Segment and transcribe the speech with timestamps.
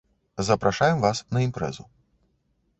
[0.47, 1.89] Запрашаем вас на імпрэзу.